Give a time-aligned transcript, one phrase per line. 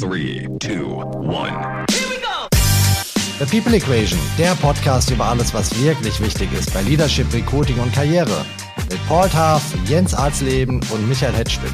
[0.00, 1.84] Three, two, one.
[3.40, 7.92] The People Equation, der Podcast über alles, was wirklich wichtig ist bei Leadership, Recruiting und
[7.92, 8.46] Karriere.
[8.88, 11.72] Mit Paul Taff, Jens Arzleben und Michael Hetschwin.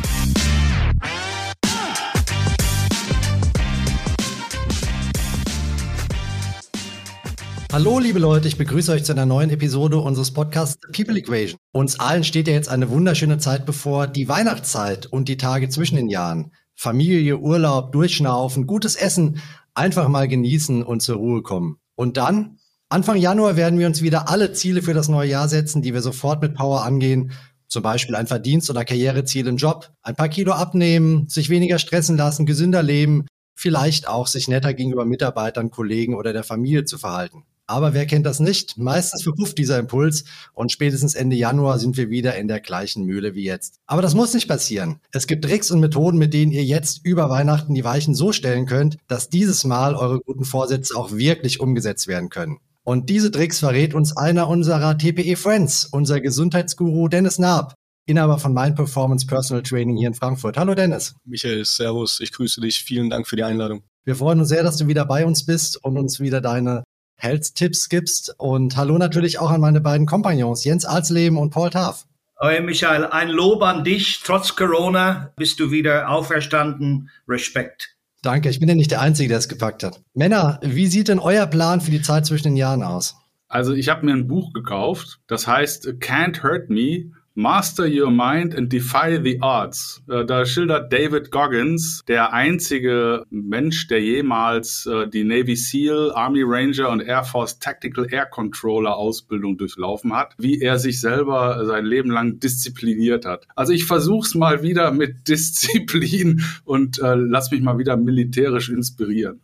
[7.70, 11.59] Hallo liebe Leute, ich begrüße euch zu einer neuen Episode unseres Podcasts The People Equation.
[11.72, 15.96] Uns allen steht ja jetzt eine wunderschöne Zeit bevor, die Weihnachtszeit und die Tage zwischen
[15.96, 16.52] den Jahren.
[16.75, 19.41] Familie, Urlaub, Durchschnaufen, gutes Essen,
[19.74, 21.78] einfach mal genießen und zur Ruhe kommen.
[21.95, 25.83] Und dann, Anfang Januar werden wir uns wieder alle Ziele für das neue Jahr setzen,
[25.83, 27.33] die wir sofort mit Power angehen.
[27.66, 32.16] Zum Beispiel ein Verdienst- oder Karriereziel im Job, ein paar Kilo abnehmen, sich weniger stressen
[32.16, 37.45] lassen, gesünder leben, vielleicht auch sich netter gegenüber Mitarbeitern, Kollegen oder der Familie zu verhalten.
[37.66, 38.77] Aber wer kennt das nicht?
[38.77, 43.34] Meistens verpufft dieser Impuls und spätestens Ende Januar sind wir wieder in der gleichen Mühle
[43.34, 43.80] wie jetzt.
[43.86, 45.00] Aber das muss nicht passieren.
[45.12, 48.66] Es gibt Tricks und Methoden, mit denen ihr jetzt über Weihnachten die Weichen so stellen
[48.66, 52.58] könnt, dass dieses Mal eure guten Vorsätze auch wirklich umgesetzt werden können.
[52.83, 57.74] Und diese Tricks verrät uns einer unserer TPE Friends, unser Gesundheitsguru Dennis Naab.
[58.06, 60.58] Inhaber von Mind Performance Personal Training hier in Frankfurt.
[60.58, 61.14] Hallo Dennis.
[61.24, 62.84] Michael, Servus, ich grüße dich.
[62.84, 63.84] Vielen Dank für die Einladung.
[64.05, 66.84] Wir freuen uns sehr, dass du wieder bei uns bist und uns wieder deine
[67.17, 68.34] Health-Tipps gibst.
[68.39, 72.07] Und hallo natürlich auch an meine beiden Kompagnons, Jens Alsleben und Paul Taff.
[72.41, 74.20] Hey Michael, ein Lob an dich.
[74.25, 77.11] Trotz Corona bist du wieder auferstanden.
[77.29, 77.97] Respekt.
[78.23, 80.01] Danke, ich bin ja nicht der Einzige, der es gepackt hat.
[80.15, 83.17] Männer, wie sieht denn euer Plan für die Zeit zwischen den Jahren aus?
[83.48, 88.54] Also ich habe mir ein Buch gekauft, das heißt Can't Hurt Me, Master Your Mind
[88.54, 90.02] and Defy the Odds.
[90.08, 96.42] Äh, da schildert David Goggins, der einzige Mensch, der jemals äh, die Navy SEAL, Army
[96.44, 101.84] Ranger und Air Force Tactical Air Controller Ausbildung durchlaufen hat, wie er sich selber sein
[101.84, 103.48] Leben lang diszipliniert hat.
[103.56, 109.40] Also ich versuch's mal wieder mit Disziplin und äh, lass mich mal wieder militärisch inspirieren.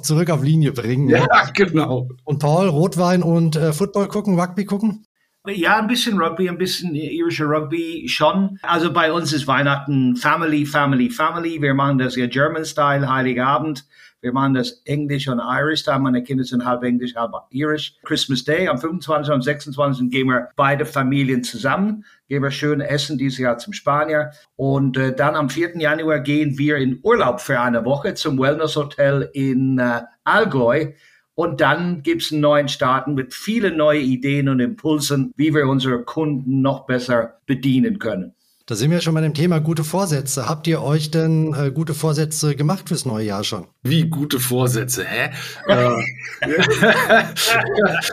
[0.00, 1.10] Zurück auf Linie bringen.
[1.10, 1.50] Ja, ja.
[1.54, 2.08] genau.
[2.24, 5.04] Und Paul, Rotwein und äh, Football gucken, Rugby gucken?
[5.46, 8.58] Ja, ein bisschen Rugby, ein bisschen irische Rugby schon.
[8.62, 11.60] Also bei uns ist Weihnachten Family, Family, Family.
[11.60, 13.84] Wir machen das ja German Style, Heiligabend.
[14.22, 15.98] Wir machen das Englisch und Irish Style.
[15.98, 17.94] Meine Kinder sind halb Englisch, halb Irisch.
[18.04, 19.34] Christmas Day am 25.
[19.34, 20.10] und 26.
[20.10, 22.06] gehen wir beide Familien zusammen.
[22.26, 24.30] Gehen wir schön essen dieses Jahr zum Spanier.
[24.56, 25.78] Und äh, dann am 4.
[25.78, 30.92] Januar gehen wir in Urlaub für eine Woche zum Wellness Hotel in äh, Allgäu.
[31.34, 36.04] Und dann gibt's einen neuen Starten mit vielen neuen Ideen und Impulsen, wie wir unsere
[36.04, 38.33] Kunden noch besser bedienen können.
[38.66, 40.48] Da sind wir schon bei dem Thema gute Vorsätze.
[40.48, 43.66] Habt ihr euch denn äh, gute Vorsätze gemacht fürs neue Jahr schon?
[43.82, 45.30] Wie gute Vorsätze, hä?
[45.66, 47.24] Äh,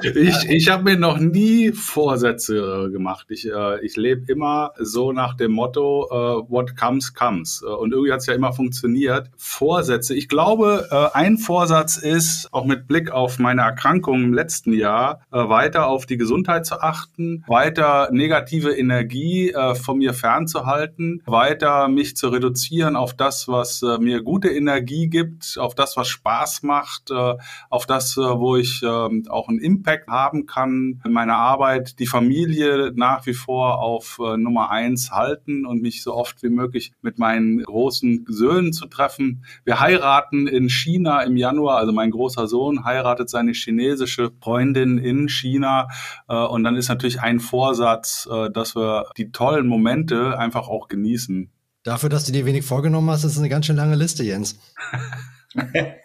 [0.16, 3.28] ich ich habe mir noch nie Vorsätze äh, gemacht.
[3.30, 7.64] Ich, äh, ich lebe immer so nach dem Motto, äh, what comes, comes.
[7.66, 9.30] Äh, und irgendwie hat es ja immer funktioniert.
[9.38, 10.16] Vorsätze.
[10.16, 15.22] Ich glaube, äh, ein Vorsatz ist, auch mit Blick auf meine Erkrankung im letzten Jahr,
[15.32, 21.88] äh, weiter auf die Gesundheit zu achten, weiter negative Energie äh, von mir fernzuhalten, weiter
[21.88, 26.64] mich zu reduzieren auf das, was äh, mir gute Energie gibt, auf das, was Spaß
[26.64, 27.36] macht, äh,
[27.70, 32.08] auf das, äh, wo ich ähm, auch einen Impact haben kann in meiner Arbeit, die
[32.08, 36.92] Familie nach wie vor auf äh, Nummer eins halten und mich so oft wie möglich
[37.04, 39.46] mit meinen großen Söhnen zu treffen.
[39.64, 45.30] Wir heiraten in China im Januar, also mein großer Sohn heiratet seine chinesische Freundin in
[45.30, 45.88] China
[46.28, 51.52] und dann ist natürlich ein Vorsatz, dass wir die tollen Momente einfach auch genießen.
[51.84, 54.60] Dafür, dass du dir wenig vorgenommen hast, ist es eine ganz schön lange Liste, Jens.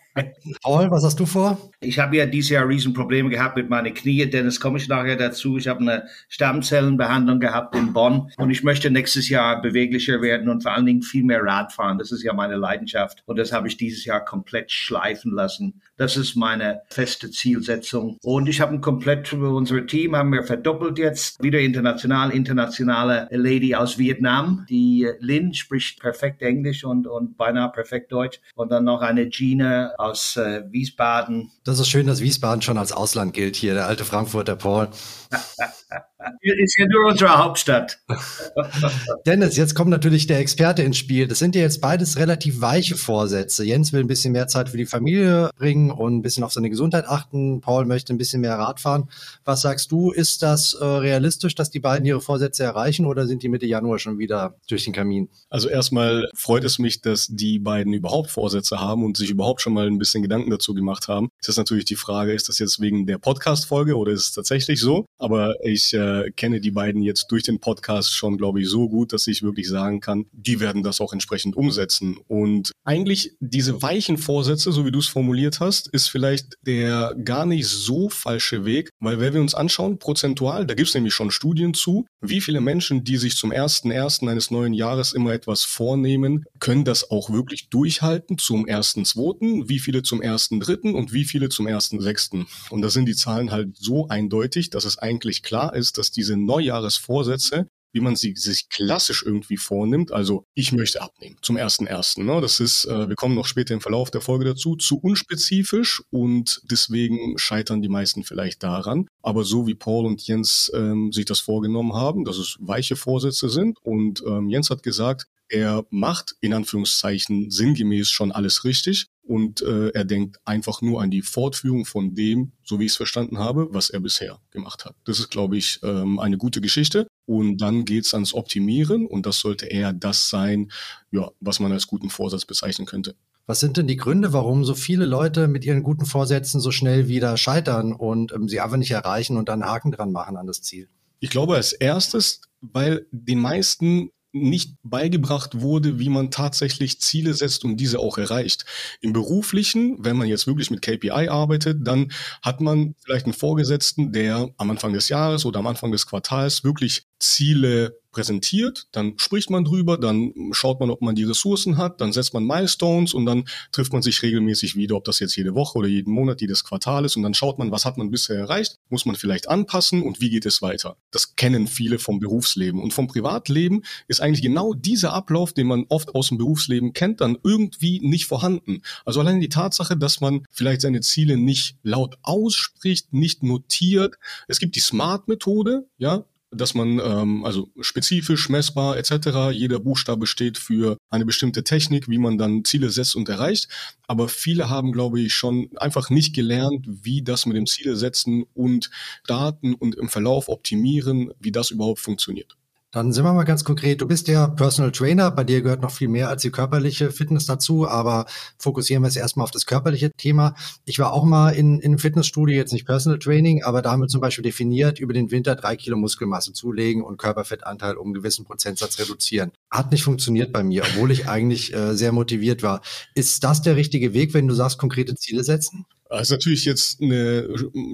[0.62, 1.59] Paul, was hast du vor?
[1.81, 5.59] Ich habe ja dieses Jahr Riesenprobleme gehabt mit meinen Knie, Dennis komme ich nachher dazu.
[5.59, 10.62] Ich habe eine Stammzellenbehandlung gehabt in Bonn und ich möchte nächstes Jahr beweglicher werden und
[10.62, 11.99] vor allen Dingen viel mehr Rad fahren.
[11.99, 15.82] Das ist ja meine Leidenschaft und das habe ich dieses Jahr komplett schleifen lassen.
[15.99, 20.99] Das ist meine feste Zielsetzung und ich habe ein komplett unser Team haben wir verdoppelt
[20.99, 27.71] jetzt wieder international internationale Lady aus Vietnam, die Lin spricht perfekt Englisch und und beinahe
[27.71, 31.50] perfekt Deutsch und dann noch eine Gina aus äh, Wiesbaden.
[31.64, 34.88] Das ist schön, dass Wiesbaden schon als Ausland gilt hier, der alte Frankfurter Paul.
[36.40, 37.99] ist ja nur unsere Hauptstadt.
[39.26, 41.26] Dennis, jetzt kommt natürlich der Experte ins Spiel.
[41.26, 43.64] Das sind ja jetzt beides relativ weiche Vorsätze.
[43.64, 46.70] Jens will ein bisschen mehr Zeit für die Familie bringen und ein bisschen auf seine
[46.70, 47.61] Gesundheit achten.
[47.61, 49.08] Paul möchte ein bisschen mehr Rad fahren.
[49.44, 53.43] Was sagst du, ist das äh, realistisch, dass die beiden ihre Vorsätze erreichen oder sind
[53.43, 55.28] die Mitte Januar schon wieder durch den Kamin?
[55.50, 59.73] Also erstmal freut es mich, dass die beiden überhaupt Vorsätze haben und sich überhaupt schon
[59.73, 61.28] mal ein bisschen Gedanken dazu gemacht haben.
[61.40, 64.81] Es ist natürlich die Frage, ist das jetzt wegen der Podcast-Folge oder ist es tatsächlich
[64.81, 65.06] so?
[65.19, 68.88] Aber ich äh, äh, kenne die beiden jetzt durch den Podcast schon, glaube ich, so
[68.88, 72.18] gut, dass ich wirklich sagen kann, die werden das auch entsprechend umsetzen.
[72.26, 77.46] Und eigentlich diese weichen Vorsätze, so wie du es formuliert hast, ist vielleicht der gar
[77.46, 81.30] nicht so falsche Weg, weil wenn wir uns anschauen, prozentual, da gibt es nämlich schon
[81.30, 85.62] Studien zu, wie viele Menschen, die sich zum ersten ersten eines neuen Jahres immer etwas
[85.64, 91.12] vornehmen, können das auch wirklich durchhalten zum ersten zweiten, wie viele zum ersten dritten und
[91.12, 92.46] wie viele zum ersten sechsten.
[92.70, 96.37] Und da sind die Zahlen halt so eindeutig, dass es eigentlich klar ist, dass diese
[96.37, 97.67] Neujahresvorsätze
[97.97, 100.12] wie man sie sich klassisch irgendwie vornimmt.
[100.12, 102.26] Also ich möchte abnehmen zum ersten ersten.
[102.26, 102.43] Ne?
[102.43, 106.61] Das ist, äh, wir kommen noch später im Verlauf der Folge dazu, zu unspezifisch und
[106.64, 109.08] deswegen scheitern die meisten vielleicht daran.
[109.23, 113.49] Aber so wie Paul und Jens ähm, sich das vorgenommen haben, dass es weiche Vorsätze
[113.49, 119.61] sind und ähm, Jens hat gesagt, er macht in Anführungszeichen sinngemäß schon alles richtig und
[119.62, 123.38] äh, er denkt einfach nur an die Fortführung von dem, so wie ich es verstanden
[123.38, 124.94] habe, was er bisher gemacht hat.
[125.05, 127.06] Das ist, glaube ich, ähm, eine gute Geschichte.
[127.26, 130.70] Und dann geht's ans Optimieren und das sollte eher das sein,
[131.11, 133.17] ja, was man als guten Vorsatz bezeichnen könnte.
[133.46, 137.08] Was sind denn die Gründe, warum so viele Leute mit ihren guten Vorsätzen so schnell
[137.08, 140.62] wieder scheitern und ähm, sie einfach nicht erreichen und dann Haken dran machen an das
[140.62, 140.88] Ziel?
[141.19, 144.11] Ich glaube als erstes, weil den meisten
[144.43, 148.65] nicht beigebracht wurde, wie man tatsächlich Ziele setzt und diese auch erreicht.
[149.00, 152.12] Im beruflichen, wenn man jetzt wirklich mit KPI arbeitet, dann
[152.43, 156.65] hat man vielleicht einen Vorgesetzten, der am Anfang des Jahres oder am Anfang des Quartals
[156.65, 162.00] wirklich Ziele präsentiert, dann spricht man drüber, dann schaut man, ob man die Ressourcen hat,
[162.00, 165.54] dann setzt man Milestones und dann trifft man sich regelmäßig wieder, ob das jetzt jede
[165.54, 168.38] Woche oder jeden Monat, jedes Quartal ist und dann schaut man, was hat man bisher
[168.38, 170.96] erreicht, muss man vielleicht anpassen und wie geht es weiter.
[171.10, 175.84] Das kennen viele vom Berufsleben und vom Privatleben ist eigentlich genau dieser Ablauf, den man
[175.90, 178.80] oft aus dem Berufsleben kennt, dann irgendwie nicht vorhanden.
[179.04, 184.14] Also allein die Tatsache, dass man vielleicht seine Ziele nicht laut ausspricht, nicht notiert.
[184.48, 189.50] Es gibt die Smart-Methode, ja, dass man ähm, also spezifisch, messbar etc.
[189.52, 193.69] Jeder Buchstabe steht für eine bestimmte Technik, wie man dann Ziele setzt und erreicht.
[194.06, 198.44] Aber viele haben, glaube ich, schon einfach nicht gelernt, wie das mit dem Ziele setzen
[198.54, 198.90] und
[199.25, 202.56] starten und im Verlauf optimieren, wie das überhaupt funktioniert.
[202.96, 204.00] Dann sind wir mal ganz konkret.
[204.00, 205.31] Du bist ja Personal Trainer.
[205.31, 208.25] Bei dir gehört noch viel mehr als die körperliche Fitness dazu, aber
[208.56, 210.54] fokussieren wir es erstmal auf das körperliche Thema.
[210.87, 214.00] Ich war auch mal in, in einem Fitnessstudio, jetzt nicht Personal Training, aber da haben
[214.00, 218.14] wir zum Beispiel definiert, über den Winter drei Kilo Muskelmasse zulegen und Körperfettanteil um einen
[218.14, 219.52] gewissen Prozentsatz reduzieren.
[219.70, 222.81] Hat nicht funktioniert bei mir, obwohl ich eigentlich äh, sehr motiviert war.
[223.14, 225.84] Ist das der richtige Weg, wenn du sagst, konkrete Ziele setzen?
[226.08, 227.49] Das ist natürlich jetzt eine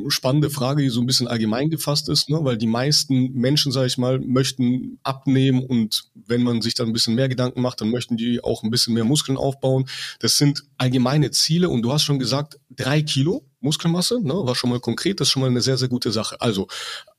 [0.08, 2.38] spannende Frage, die so ein bisschen allgemein gefasst ist, ne?
[2.42, 6.92] weil die meisten Menschen, sage ich mal, möchten abnehmen und wenn man sich dann ein
[6.92, 9.88] bisschen mehr Gedanken macht, dann möchten die auch ein bisschen mehr Muskeln aufbauen.
[10.20, 14.34] Das sind allgemeine Ziele und du hast schon gesagt, drei Kilo Muskelmasse, ne?
[14.34, 16.40] war schon mal konkret, das ist schon mal eine sehr, sehr gute Sache.
[16.40, 16.66] Also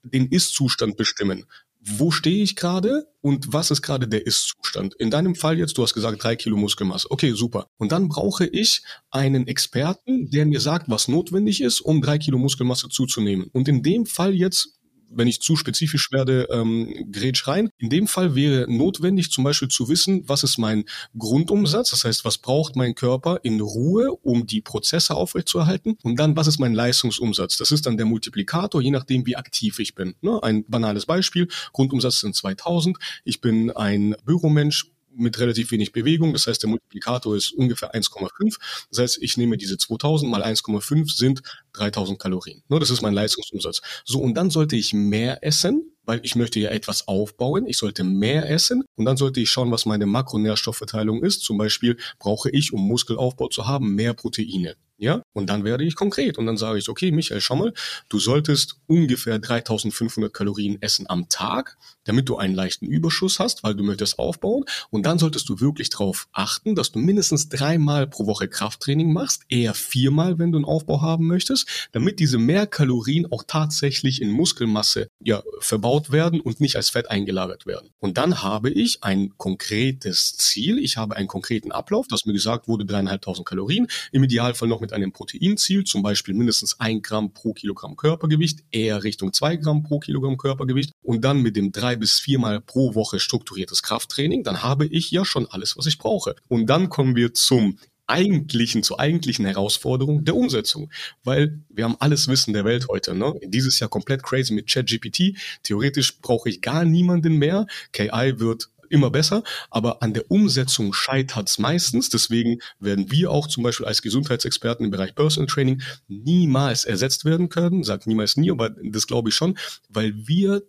[0.03, 1.45] den Ist-Zustand bestimmen
[1.85, 4.95] wo stehe ich gerade und was ist gerade der Ist-Zustand.
[4.95, 7.09] In deinem Fall jetzt, du hast gesagt, drei Kilo Muskelmasse.
[7.11, 7.67] Okay, super.
[7.77, 12.37] Und dann brauche ich einen Experten, der mir sagt, was notwendig ist, um drei Kilo
[12.37, 13.47] Muskelmasse zuzunehmen.
[13.51, 14.79] Und in dem Fall jetzt
[15.15, 17.69] wenn ich zu spezifisch werde, ähm, grätsch rein.
[17.77, 20.85] In dem Fall wäre notwendig zum Beispiel zu wissen, was ist mein
[21.17, 26.35] Grundumsatz, das heißt, was braucht mein Körper in Ruhe, um die Prozesse aufrechtzuerhalten und dann,
[26.35, 27.57] was ist mein Leistungsumsatz.
[27.57, 30.15] Das ist dann der Multiplikator, je nachdem, wie aktiv ich bin.
[30.21, 30.41] Ne?
[30.41, 36.33] Ein banales Beispiel, Grundumsatz sind 2000, ich bin ein Büromensch, mit relativ wenig Bewegung.
[36.33, 38.57] Das heißt, der Multiplikator ist ungefähr 1,5.
[38.89, 41.41] Das heißt, ich nehme diese 2000 mal 1,5 sind
[41.73, 42.63] 3000 Kalorien.
[42.69, 43.81] Das ist mein Leistungsumsatz.
[44.05, 47.65] So, und dann sollte ich mehr essen, weil ich möchte ja etwas aufbauen.
[47.67, 51.41] Ich sollte mehr essen und dann sollte ich schauen, was meine Makronährstoffverteilung ist.
[51.41, 54.75] Zum Beispiel brauche ich, um Muskelaufbau zu haben, mehr Proteine.
[55.03, 57.73] Ja, und dann werde ich konkret und dann sage ich, okay, Michael, schau mal,
[58.09, 63.75] du solltest ungefähr 3500 Kalorien essen am Tag, damit du einen leichten Überschuss hast, weil
[63.75, 64.63] du möchtest aufbauen.
[64.91, 69.43] Und dann solltest du wirklich darauf achten, dass du mindestens dreimal pro Woche Krafttraining machst,
[69.49, 74.31] eher viermal, wenn du einen Aufbau haben möchtest, damit diese mehr Kalorien auch tatsächlich in
[74.31, 77.89] Muskelmasse ja, verbaut werden und nicht als Fett eingelagert werden.
[77.99, 82.67] Und dann habe ich ein konkretes Ziel, ich habe einen konkreten Ablauf, das mir gesagt
[82.67, 87.53] wurde, dreieinhalbtausend Kalorien, im Idealfall noch mit einem Proteinziel, zum Beispiel mindestens ein Gramm pro
[87.53, 92.19] Kilogramm Körpergewicht, eher Richtung zwei Gramm pro Kilogramm Körpergewicht und dann mit dem drei bis
[92.19, 96.35] viermal pro Woche strukturiertes Krafttraining, dann habe ich ja schon alles, was ich brauche.
[96.47, 100.91] Und dann kommen wir zum eigentlichen, zur eigentlichen Herausforderung der Umsetzung.
[101.23, 103.13] Weil wir haben alles Wissen der Welt heute.
[103.15, 103.33] Ne?
[103.43, 105.37] Dieses Jahr komplett crazy mit ChatGPT.
[105.63, 107.67] Theoretisch brauche ich gar niemanden mehr.
[107.91, 112.09] KI wird immer besser, aber an der Umsetzung scheitert es meistens.
[112.09, 117.49] Deswegen werden wir auch zum Beispiel als Gesundheitsexperten im Bereich Personal Training niemals ersetzt werden
[117.49, 117.83] können.
[117.83, 119.57] Sagt niemals nie, aber das glaube ich schon,
[119.89, 120.61] weil wir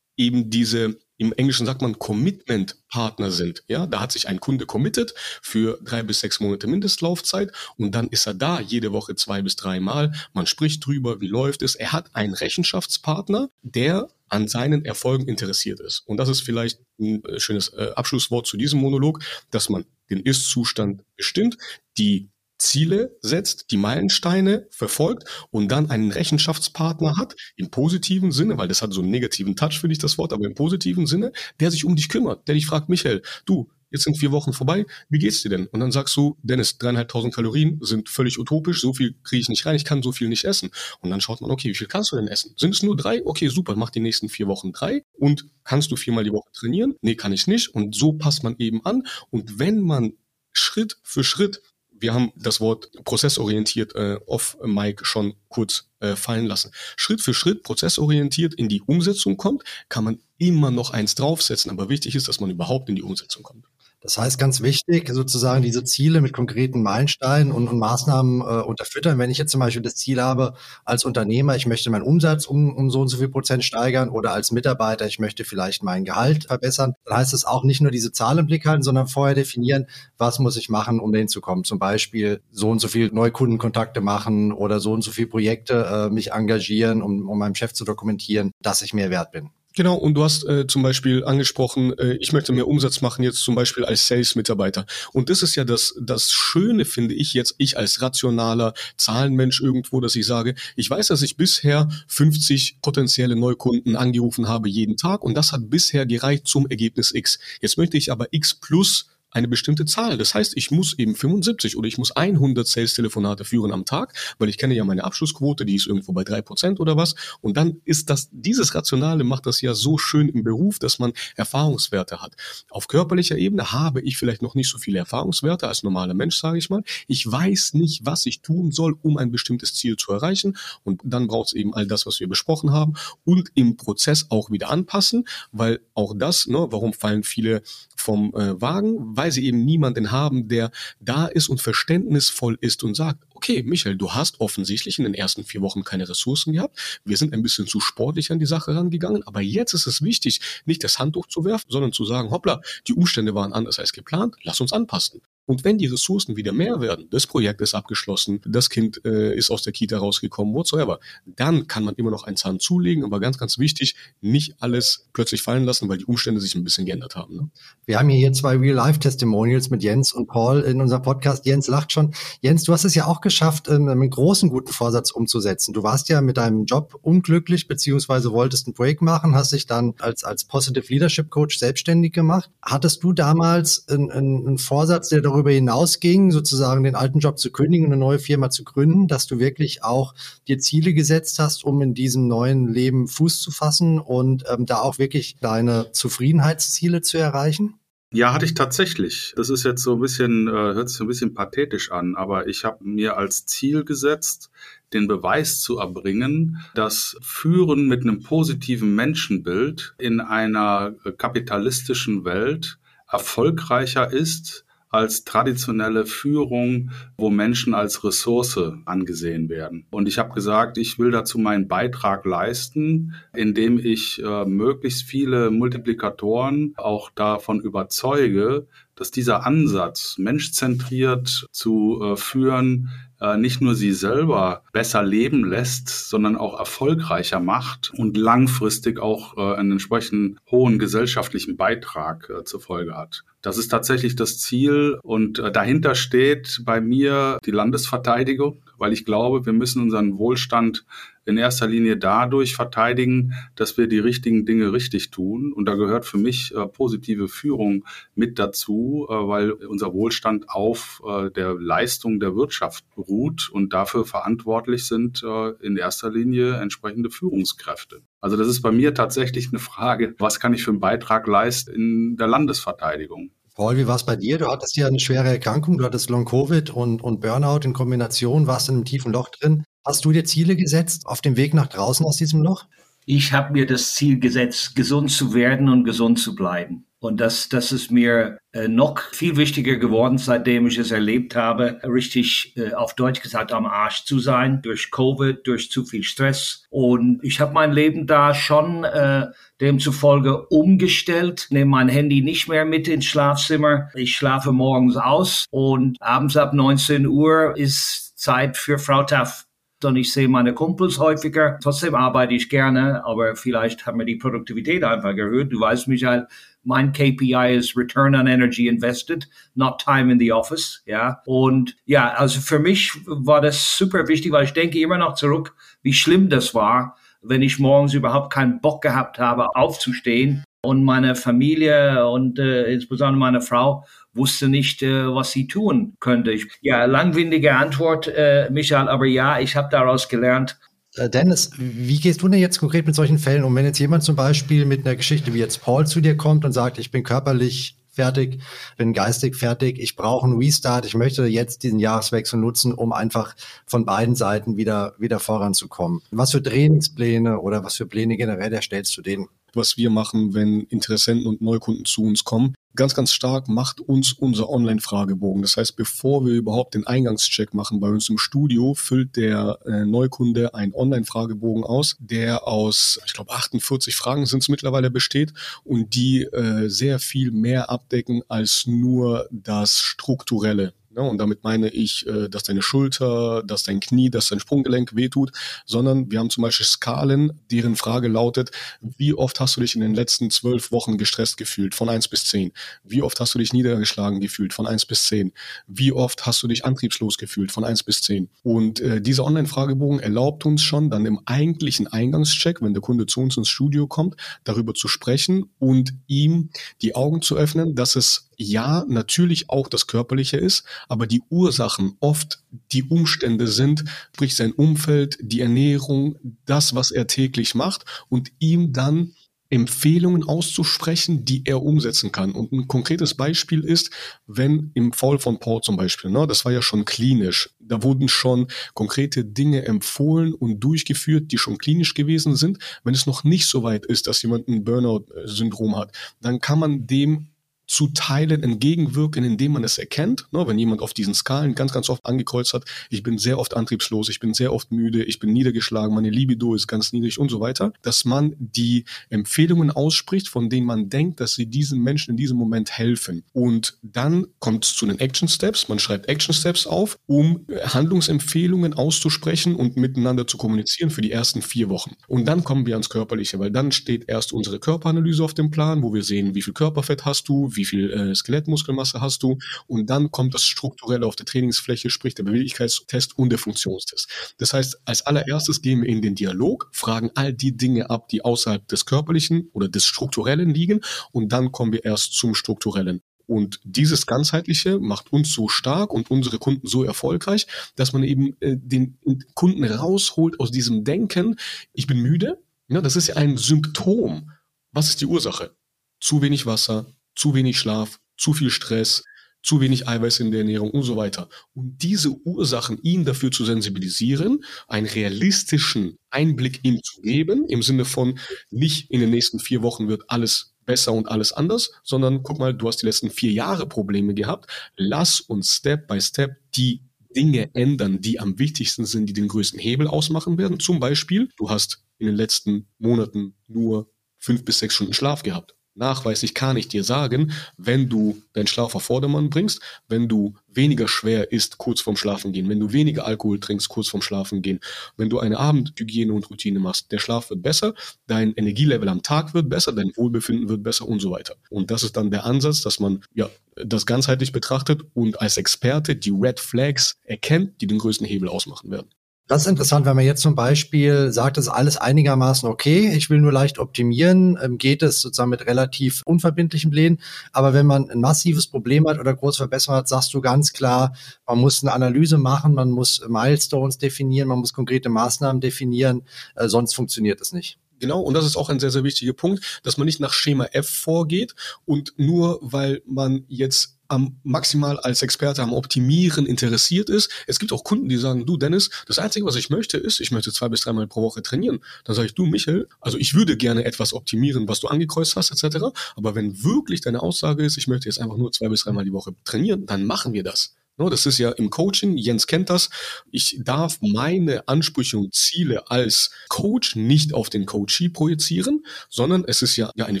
[0.16, 3.64] eben diese im Englischen sagt man Commitment-Partner sind.
[3.68, 8.08] Ja, da hat sich ein Kunde committed für drei bis sechs Monate Mindestlaufzeit und dann
[8.08, 10.12] ist er da jede Woche zwei bis drei Mal.
[10.32, 11.74] Man spricht drüber, wie läuft es.
[11.74, 16.02] Er hat einen Rechenschaftspartner, der an seinen Erfolgen interessiert ist.
[16.06, 19.20] Und das ist vielleicht ein äh, schönes äh, Abschlusswort zu diesem Monolog,
[19.50, 21.56] dass man den Ist-Zustand bestimmt,
[21.98, 28.68] die Ziele setzt, die Meilensteine verfolgt und dann einen Rechenschaftspartner hat, im positiven Sinne, weil
[28.68, 31.70] das hat so einen negativen Touch, finde ich das Wort, aber im positiven Sinne, der
[31.70, 35.18] sich um dich kümmert, der dich fragt, Michael, du, jetzt sind vier Wochen vorbei, wie
[35.18, 35.66] geht's dir denn?
[35.66, 39.64] Und dann sagst du, Dennis, dreieinhalbtausend Kalorien sind völlig utopisch, so viel kriege ich nicht
[39.66, 40.70] rein, ich kann so viel nicht essen.
[41.00, 42.54] Und dann schaut man, okay, wie viel kannst du denn essen?
[42.56, 43.24] Sind es nur drei?
[43.24, 45.02] Okay, super, mach die nächsten vier Wochen drei.
[45.12, 46.94] Und kannst du viermal die Woche trainieren?
[47.00, 47.74] Nee, kann ich nicht.
[47.74, 49.02] Und so passt man eben an.
[49.30, 50.12] Und wenn man
[50.52, 51.62] Schritt für Schritt
[52.00, 56.72] wir haben das Wort prozessorientiert äh, off Mike schon kurz äh, fallen lassen.
[56.96, 61.88] Schritt für Schritt prozessorientiert in die Umsetzung kommt, kann man immer noch eins draufsetzen, aber
[61.88, 63.66] wichtig ist, dass man überhaupt in die Umsetzung kommt.
[64.06, 69.18] Das heißt, ganz wichtig, sozusagen diese Ziele mit konkreten Meilensteinen und, und Maßnahmen äh, unterfüttern.
[69.18, 72.72] Wenn ich jetzt zum Beispiel das Ziel habe, als Unternehmer, ich möchte meinen Umsatz um,
[72.72, 76.44] um so und so viel Prozent steigern oder als Mitarbeiter, ich möchte vielleicht mein Gehalt
[76.44, 79.86] verbessern, dann heißt es auch nicht nur diese Zahl im Blick halten, sondern vorher definieren,
[80.18, 81.64] was muss ich machen, um dahin zu kommen.
[81.64, 86.14] Zum Beispiel so und so viel Neukundenkontakte machen oder so und so viel Projekte äh,
[86.14, 89.50] mich engagieren, um, um meinem Chef zu dokumentieren, dass ich mehr wert bin.
[89.76, 93.40] Genau, und du hast äh, zum Beispiel angesprochen, äh, ich möchte mehr Umsatz machen jetzt
[93.40, 94.86] zum Beispiel als Sales-Mitarbeiter.
[95.12, 100.00] Und das ist ja das, das Schöne, finde ich jetzt, ich als rationaler Zahlenmensch irgendwo,
[100.00, 105.22] dass ich sage, ich weiß, dass ich bisher 50 potenzielle Neukunden angerufen habe jeden Tag
[105.22, 107.38] und das hat bisher gereicht zum Ergebnis X.
[107.60, 110.16] Jetzt möchte ich aber X plus eine bestimmte Zahl.
[110.16, 114.48] Das heißt, ich muss eben 75 oder ich muss 100 Sales-Telefonate führen am Tag, weil
[114.48, 117.14] ich kenne ja meine Abschlussquote, die ist irgendwo bei drei Prozent oder was.
[117.42, 121.12] Und dann ist das, dieses Rationale macht das ja so schön im Beruf, dass man
[121.36, 122.34] Erfahrungswerte hat.
[122.70, 126.56] Auf körperlicher Ebene habe ich vielleicht noch nicht so viele Erfahrungswerte als normaler Mensch, sage
[126.56, 126.82] ich mal.
[127.06, 130.56] Ich weiß nicht, was ich tun soll, um ein bestimmtes Ziel zu erreichen.
[130.82, 132.94] Und dann braucht es eben all das, was wir besprochen haben
[133.26, 137.60] und im Prozess auch wieder anpassen, weil auch das, ne, warum fallen viele
[137.96, 142.94] vom äh, Wagen, weil sie eben niemanden haben, der da ist und verständnisvoll ist und
[142.94, 147.00] sagt, okay, Michael, du hast offensichtlich in den ersten vier Wochen keine Ressourcen gehabt.
[147.04, 150.40] Wir sind ein bisschen zu sportlich an die Sache rangegangen, aber jetzt ist es wichtig,
[150.64, 154.36] nicht das Handtuch zu werfen, sondern zu sagen, hoppla, die Umstände waren anders als geplant,
[154.42, 155.20] lass uns anpassen.
[155.46, 159.50] Und wenn die Ressourcen wieder mehr werden, das Projekt ist abgeschlossen, das Kind äh, ist
[159.50, 163.38] aus der Kita rausgekommen, whatsoever, dann kann man immer noch einen Zahn zulegen, aber ganz,
[163.38, 167.36] ganz wichtig, nicht alles plötzlich fallen lassen, weil die Umstände sich ein bisschen geändert haben.
[167.36, 167.50] Ne?
[167.84, 171.46] Wir haben hier zwei Real-Life-Testimonials mit Jens und Paul in unserem Podcast.
[171.46, 172.12] Jens lacht schon.
[172.40, 175.72] Jens, du hast es ja auch geschafft, ähm, einen großen guten Vorsatz umzusetzen.
[175.72, 179.94] Du warst ja mit deinem Job unglücklich, beziehungsweise wolltest einen Break machen, hast dich dann
[180.00, 182.50] als, als Positive Leadership Coach selbstständig gemacht.
[182.62, 187.52] Hattest du damals einen, einen Vorsatz, der darüber darüber hinausging, sozusagen den alten Job zu
[187.52, 190.14] kündigen und eine neue Firma zu gründen, dass du wirklich auch
[190.48, 194.78] dir Ziele gesetzt hast, um in diesem neuen Leben Fuß zu fassen und ähm, da
[194.78, 197.74] auch wirklich deine Zufriedenheitsziele zu erreichen?
[198.12, 199.34] Ja, hatte ich tatsächlich.
[199.36, 202.46] Das ist jetzt so ein bisschen, äh, hört sich so ein bisschen pathetisch an, aber
[202.46, 204.50] ich habe mir als Ziel gesetzt,
[204.94, 212.78] den Beweis zu erbringen, dass Führen mit einem positiven Menschenbild in einer kapitalistischen Welt
[213.10, 214.65] erfolgreicher ist
[214.96, 219.86] als traditionelle Führung, wo Menschen als Ressource angesehen werden.
[219.90, 225.50] Und ich habe gesagt, ich will dazu meinen Beitrag leisten, indem ich äh, möglichst viele
[225.50, 232.88] Multiplikatoren auch davon überzeuge, dass dieser Ansatz, menschzentriert zu äh, führen,
[233.20, 239.36] äh, nicht nur sie selber besser leben lässt, sondern auch erfolgreicher macht und langfristig auch
[239.36, 243.24] äh, einen entsprechend hohen gesellschaftlichen Beitrag äh, zur Folge hat.
[243.42, 249.46] Das ist tatsächlich das Ziel und dahinter steht bei mir die Landesverteidigung, weil ich glaube,
[249.46, 250.84] wir müssen unseren Wohlstand
[251.26, 255.52] in erster Linie dadurch verteidigen, dass wir die richtigen Dinge richtig tun.
[255.52, 261.02] Und da gehört für mich äh, positive Führung mit dazu, äh, weil unser Wohlstand auf
[261.06, 267.10] äh, der Leistung der Wirtschaft beruht und dafür verantwortlich sind äh, in erster Linie entsprechende
[267.10, 268.02] Führungskräfte.
[268.20, 271.74] Also das ist bei mir tatsächlich eine Frage, was kann ich für einen Beitrag leisten
[271.74, 273.30] in der Landesverteidigung?
[273.56, 274.36] Paul, wie war es bei dir?
[274.36, 278.68] Du hattest ja eine schwere Erkrankung, du hattest Long-Covid und, und Burnout in Kombination, warst
[278.68, 279.64] in einem tiefen Loch drin.
[279.86, 282.64] Hast du dir Ziele gesetzt auf dem Weg nach draußen aus diesem Loch?
[283.04, 286.86] Ich habe mir das Ziel gesetzt, gesund zu werden und gesund zu bleiben.
[286.98, 291.78] Und das, das ist mir äh, noch viel wichtiger geworden, seitdem ich es erlebt habe,
[291.84, 296.64] richtig äh, auf Deutsch gesagt am Arsch zu sein, durch Covid, durch zu viel Stress.
[296.68, 299.26] Und ich habe mein Leben da schon äh,
[299.60, 303.90] demzufolge umgestellt, nehme mein Handy nicht mehr mit ins Schlafzimmer.
[303.94, 309.46] Ich schlafe morgens aus und abends ab 19 Uhr ist Zeit für Frau Taff
[309.84, 311.58] und ich sehe meine Kumpels häufiger.
[311.62, 315.52] Trotzdem arbeite ich gerne, aber vielleicht hat mir die Produktivität einfach erhöht.
[315.52, 316.26] Du weißt, Michael,
[316.64, 320.82] mein KPI ist Return on Energy Invested, not Time in the Office.
[320.86, 325.14] Ja, und ja, also für mich war das super wichtig, weil ich denke immer noch
[325.14, 330.84] zurück, wie schlimm das war, wenn ich morgens überhaupt keinen Bock gehabt habe, aufzustehen und
[330.84, 333.84] meine Familie und äh, insbesondere meine Frau
[334.14, 336.32] wusste nicht, äh, was sie tun könnte.
[336.32, 340.58] Ich, ja, langwindige Antwort, äh, Michael, aber ja, ich habe daraus gelernt.
[340.96, 343.54] Äh, Dennis, wie gehst du denn jetzt konkret mit solchen Fällen um?
[343.54, 346.52] Wenn jetzt jemand zum Beispiel mit einer Geschichte wie jetzt Paul zu dir kommt und
[346.52, 348.40] sagt, ich bin körperlich fertig,
[348.76, 353.34] bin geistig fertig, ich brauche einen Restart, ich möchte jetzt diesen Jahreswechsel nutzen, um einfach
[353.66, 356.02] von beiden Seiten wieder, wieder voranzukommen.
[356.10, 359.28] Was für Trainingspläne oder was für Pläne generell erstellst du denen?
[359.56, 362.54] Was wir machen, wenn Interessenten und Neukunden zu uns kommen.
[362.76, 365.40] Ganz, ganz stark macht uns unser Online-Fragebogen.
[365.40, 369.86] Das heißt, bevor wir überhaupt den Eingangscheck machen bei uns im Studio, füllt der äh,
[369.86, 375.32] Neukunde einen Online-Fragebogen aus, der aus, ich glaube, 48 Fragen sind es mittlerweile besteht
[375.64, 380.74] und die äh, sehr viel mehr abdecken als nur das Strukturelle.
[380.96, 381.02] Ne?
[381.02, 385.30] Und damit meine ich, äh, dass deine Schulter, dass dein Knie, dass dein Sprunggelenk wehtut,
[385.66, 388.50] sondern wir haben zum Beispiel Skalen, deren Frage lautet,
[388.80, 392.24] wie oft hast du dich in den letzten zwölf Wochen gestresst gefühlt, von eins bis
[392.24, 392.52] zehn?
[392.82, 395.32] Wie oft hast du dich niedergeschlagen gefühlt, von eins bis zehn?
[395.66, 398.28] Wie oft hast du dich antriebslos gefühlt, von eins bis zehn?
[398.42, 403.20] Und äh, dieser Online-Fragebogen erlaubt uns schon dann im eigentlichen Eingangscheck, wenn der Kunde zu
[403.20, 406.50] uns ins Studio kommt, darüber zu sprechen und ihm
[406.80, 411.96] die Augen zu öffnen, dass es ja, natürlich auch das Körperliche ist, aber die Ursachen
[412.00, 418.32] oft die Umstände sind, sprich sein Umfeld, die Ernährung, das, was er täglich macht und
[418.38, 419.14] ihm dann
[419.48, 422.32] Empfehlungen auszusprechen, die er umsetzen kann.
[422.32, 423.90] Und ein konkretes Beispiel ist,
[424.26, 428.08] wenn im Fall von Paul zum Beispiel, ne, das war ja schon klinisch, da wurden
[428.08, 432.58] schon konkrete Dinge empfohlen und durchgeführt, die schon klinisch gewesen sind.
[432.82, 436.86] Wenn es noch nicht so weit ist, dass jemand ein Burnout-Syndrom hat, dann kann man
[436.86, 437.28] dem
[437.66, 440.26] zu Teilen entgegenwirken, indem man es erkennt.
[440.30, 443.56] Ne, wenn jemand auf diesen Skalen ganz, ganz oft angekreuzt hat, ich bin sehr oft
[443.56, 447.30] antriebslos, ich bin sehr oft müde, ich bin niedergeschlagen, meine Libido ist ganz niedrig und
[447.30, 452.12] so weiter, dass man die Empfehlungen ausspricht, von denen man denkt, dass sie diesen Menschen
[452.12, 453.24] in diesem Moment helfen.
[453.32, 455.68] Und dann kommt es zu den Action Steps.
[455.68, 461.42] Man schreibt Action Steps auf, um Handlungsempfehlungen auszusprechen und miteinander zu kommunizieren für die ersten
[461.42, 461.96] vier Wochen.
[462.06, 465.82] Und dann kommen wir ans Körperliche, weil dann steht erst unsere Körperanalyse auf dem Plan,
[465.82, 469.90] wo wir sehen, wie viel Körperfett hast du, wie viel äh, Skelettmuskelmasse hast du und
[469.90, 474.08] dann kommt das Strukturelle auf der Trainingsfläche, sprich der Beweglichkeitstest und der Funktionstest.
[474.38, 478.24] Das heißt, als allererstes gehen wir in den Dialog, fragen all die Dinge ab, die
[478.24, 480.80] außerhalb des Körperlichen oder des Strukturellen liegen
[481.12, 483.02] und dann kommen wir erst zum Strukturellen.
[483.26, 488.36] Und dieses Ganzheitliche macht uns so stark und unsere Kunden so erfolgreich, dass man eben
[488.40, 488.98] äh, den
[489.34, 491.36] Kunden rausholt aus diesem Denken,
[491.72, 492.40] ich bin müde.
[492.68, 494.30] Ja, das ist ja ein Symptom.
[494.72, 495.56] Was ist die Ursache?
[496.00, 499.02] Zu wenig Wasser, zu wenig Schlaf, zu viel Stress,
[499.46, 501.28] zu wenig Eiweiß in der Ernährung und so weiter.
[501.54, 507.84] Und diese Ursachen, ihn dafür zu sensibilisieren, einen realistischen Einblick ihm zu geben, im Sinne
[507.84, 508.18] von
[508.50, 512.52] nicht in den nächsten vier Wochen wird alles besser und alles anders, sondern guck mal,
[512.52, 514.50] du hast die letzten vier Jahre Probleme gehabt.
[514.76, 516.82] Lass uns Step by Step die
[517.14, 520.58] Dinge ändern, die am wichtigsten sind, die den größten Hebel ausmachen werden.
[520.58, 525.56] Zum Beispiel, du hast in den letzten Monaten nur fünf bis sechs Stunden Schlaf gehabt
[525.76, 530.88] nachweislich kann ich dir sagen, wenn du deinen Schlaf auf Vordermann bringst, wenn du weniger
[530.88, 534.60] schwer isst kurz vorm Schlafen gehen, wenn du weniger Alkohol trinkst kurz vorm Schlafen gehen,
[534.96, 537.74] wenn du eine Abendhygiene und Routine machst, der Schlaf wird besser,
[538.06, 541.36] dein Energielevel am Tag wird besser, dein Wohlbefinden wird besser und so weiter.
[541.50, 545.96] Und das ist dann der Ansatz, dass man ja das ganzheitlich betrachtet und als Experte
[545.96, 548.88] die Red Flags erkennt, die den größten Hebel ausmachen werden.
[549.28, 553.10] Das ist interessant, wenn man jetzt zum Beispiel sagt, es ist alles einigermaßen okay, ich
[553.10, 557.00] will nur leicht optimieren, ähm, geht es sozusagen mit relativ unverbindlichen Plänen.
[557.32, 560.94] Aber wenn man ein massives Problem hat oder große Verbesserungen hat, sagst du ganz klar,
[561.26, 566.02] man muss eine Analyse machen, man muss Milestones definieren, man muss konkrete Maßnahmen definieren,
[566.36, 567.58] äh, sonst funktioniert es nicht.
[567.78, 570.46] Genau, und das ist auch ein sehr, sehr wichtiger Punkt, dass man nicht nach Schema
[570.52, 571.34] F vorgeht
[571.64, 577.10] und nur weil man jetzt am maximal als Experte am Optimieren interessiert ist.
[577.26, 580.10] Es gibt auch Kunden, die sagen, du Dennis, das Einzige, was ich möchte, ist, ich
[580.10, 581.60] möchte zwei bis dreimal pro Woche trainieren.
[581.84, 585.30] Dann sage ich, du Michael, also ich würde gerne etwas optimieren, was du angekreuzt hast,
[585.30, 585.66] etc.
[585.94, 588.92] Aber wenn wirklich deine Aussage ist, ich möchte jetzt einfach nur zwei bis dreimal die
[588.92, 590.54] Woche trainieren, dann machen wir das.
[590.78, 592.68] No, das ist ja im Coaching, Jens kennt das.
[593.10, 599.40] Ich darf meine Ansprüche und Ziele als Coach nicht auf den Coachee projizieren, sondern es
[599.40, 600.00] ist ja eine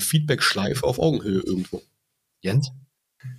[0.00, 1.82] Feedback-Schleife auf Augenhöhe irgendwo.
[2.42, 2.70] Jens?